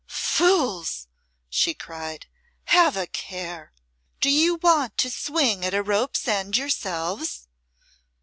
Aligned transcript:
"Fools!" 0.07 1.07
she 1.47 1.75
cried; 1.75 2.25
"have 2.73 2.97
a 2.97 3.05
care. 3.05 3.71
Do 4.19 4.31
you 4.31 4.55
want 4.55 4.97
to 4.97 5.11
swing 5.11 5.63
at 5.63 5.75
a 5.75 5.83
rope's 5.83 6.27
end 6.27 6.57
yourselves?" 6.57 7.47